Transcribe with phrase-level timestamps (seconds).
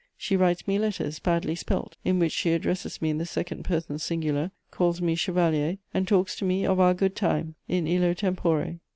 [0.17, 3.99] She writes me letters, badly spelt, in which she addresses me in the second person
[3.99, 8.79] singular, calls me "chevalier," and talks to me of our good time: _in illo tempore.